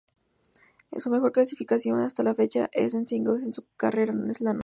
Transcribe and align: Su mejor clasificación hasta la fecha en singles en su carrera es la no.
Su 0.97 1.11
mejor 1.11 1.31
clasificación 1.31 1.99
hasta 1.99 2.23
la 2.23 2.33
fecha 2.33 2.67
en 2.73 3.05
singles 3.05 3.43
en 3.43 3.53
su 3.53 3.67
carrera 3.77 4.11
es 4.31 4.41
la 4.41 4.53
no. 4.55 4.59